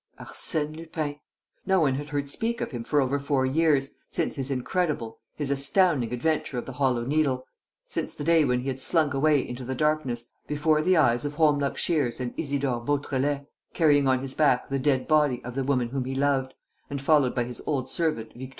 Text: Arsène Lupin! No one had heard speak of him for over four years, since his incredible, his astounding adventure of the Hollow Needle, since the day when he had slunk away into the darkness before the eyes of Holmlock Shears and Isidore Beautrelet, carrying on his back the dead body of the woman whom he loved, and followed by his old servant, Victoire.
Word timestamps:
Arsène 0.19 0.75
Lupin! 0.75 1.19
No 1.63 1.79
one 1.81 1.93
had 1.93 2.09
heard 2.09 2.27
speak 2.27 2.59
of 2.59 2.71
him 2.71 2.83
for 2.83 2.99
over 2.99 3.19
four 3.19 3.45
years, 3.45 3.93
since 4.09 4.35
his 4.35 4.49
incredible, 4.49 5.19
his 5.35 5.51
astounding 5.51 6.11
adventure 6.11 6.57
of 6.57 6.65
the 6.65 6.71
Hollow 6.71 7.03
Needle, 7.05 7.45
since 7.87 8.15
the 8.15 8.23
day 8.23 8.43
when 8.43 8.61
he 8.61 8.67
had 8.67 8.79
slunk 8.79 9.13
away 9.13 9.47
into 9.47 9.63
the 9.63 9.75
darkness 9.75 10.31
before 10.47 10.81
the 10.81 10.97
eyes 10.97 11.23
of 11.23 11.35
Holmlock 11.35 11.77
Shears 11.77 12.19
and 12.19 12.33
Isidore 12.35 12.83
Beautrelet, 12.83 13.45
carrying 13.75 14.07
on 14.07 14.21
his 14.21 14.33
back 14.33 14.69
the 14.69 14.79
dead 14.79 15.07
body 15.07 15.39
of 15.43 15.53
the 15.53 15.63
woman 15.63 15.89
whom 15.89 16.05
he 16.05 16.15
loved, 16.15 16.55
and 16.89 16.99
followed 16.99 17.35
by 17.35 17.43
his 17.43 17.61
old 17.67 17.87
servant, 17.87 18.29
Victoire. 18.33 18.49